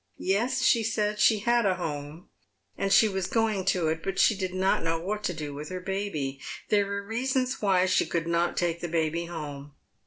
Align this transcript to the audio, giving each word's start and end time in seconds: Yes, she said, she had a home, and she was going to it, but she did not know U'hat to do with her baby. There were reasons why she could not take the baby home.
Yes, 0.17 0.63
she 0.63 0.81
said, 0.81 1.19
she 1.19 1.41
had 1.41 1.63
a 1.63 1.75
home, 1.75 2.27
and 2.75 2.91
she 2.91 3.07
was 3.07 3.27
going 3.27 3.65
to 3.65 3.87
it, 3.89 4.01
but 4.01 4.17
she 4.17 4.35
did 4.35 4.51
not 4.51 4.81
know 4.81 4.99
U'hat 4.99 5.21
to 5.25 5.33
do 5.35 5.53
with 5.53 5.69
her 5.69 5.79
baby. 5.79 6.41
There 6.69 6.87
were 6.87 7.03
reasons 7.05 7.61
why 7.61 7.85
she 7.85 8.07
could 8.07 8.25
not 8.25 8.57
take 8.57 8.81
the 8.81 8.87
baby 8.87 9.25
home. 9.25 9.75